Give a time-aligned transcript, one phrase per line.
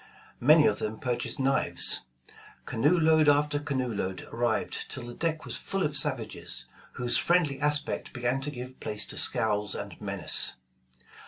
[0.39, 2.01] Many of them purchased knives.
[2.65, 7.59] Canoe load after canoe load arrived till the deck was full of savages, whose friendly
[7.59, 10.55] aspect began to give place to scowls and menace.